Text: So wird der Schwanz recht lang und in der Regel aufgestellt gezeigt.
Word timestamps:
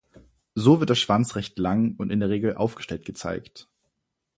So 0.55 0.79
wird 0.79 0.89
der 0.89 0.95
Schwanz 0.95 1.35
recht 1.35 1.59
lang 1.59 1.93
und 1.99 2.09
in 2.09 2.19
der 2.19 2.29
Regel 2.29 2.55
aufgestellt 2.55 3.05
gezeigt. 3.05 3.67